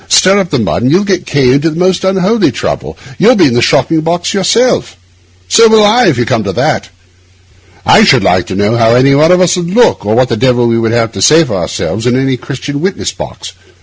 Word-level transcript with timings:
Stir 0.07 0.39
up 0.39 0.49
the 0.49 0.57
mud, 0.59 0.81
and 0.81 0.91
you'll 0.91 1.03
get 1.03 1.27
K— 1.27 1.53
into 1.53 1.69
the 1.69 1.77
most 1.77 2.03
unholy 2.03 2.51
trouble; 2.51 2.97
you'll 3.19 3.35
be 3.35 3.45
in 3.45 3.55
a 3.55 3.61
shocking 3.61 4.01
box 4.01 4.33
yourself. 4.33 4.97
So 5.47 5.69
will 5.69 5.83
I, 5.85 6.07
if 6.07 6.17
you 6.17 6.25
come 6.25 6.43
to 6.45 6.53
that. 6.53 6.89
I 7.85 8.03
should 8.03 8.23
like 8.23 8.47
to 8.47 8.55
know 8.55 8.75
how 8.77 8.95
any 8.95 9.13
one 9.13 9.31
of 9.31 9.41
us 9.41 9.57
would 9.57 9.69
look, 9.69 10.03
or 10.03 10.15
what 10.15 10.29
the 10.29 10.37
devil 10.37 10.65
we 10.65 10.77
should 10.81 10.91
have 10.91 11.11
to 11.11 11.21
say 11.21 11.43
for 11.43 11.53
ourselves, 11.55 12.07
in 12.07 12.15
any 12.15 12.35
Christian 12.35 12.81
witness 12.81 13.11
box. 13.11 13.53